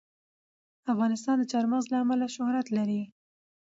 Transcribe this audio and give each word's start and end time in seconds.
افغانستان 0.93 1.35
د 1.39 1.43
چار 1.51 1.65
مغز 1.71 1.85
له 1.91 1.97
امله 2.03 2.25
شهرت 2.35 2.67
لري. 2.77 3.01